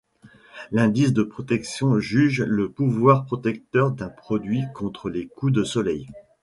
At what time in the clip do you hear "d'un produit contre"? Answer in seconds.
3.91-5.09